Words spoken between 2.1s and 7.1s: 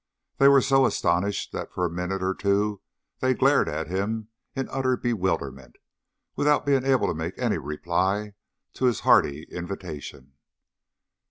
or two they glared at him in utter bewilderment without being able